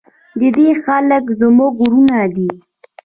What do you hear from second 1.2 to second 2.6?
زموږ ورونه دي؟